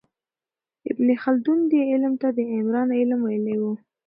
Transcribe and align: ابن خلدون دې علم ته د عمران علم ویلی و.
ابن 0.91 1.07
خلدون 1.23 1.59
دې 1.71 1.81
علم 1.91 2.13
ته 2.21 2.27
د 2.37 2.39
عمران 2.53 2.89
علم 2.99 3.19
ویلی 3.23 3.55
و. 3.61 3.63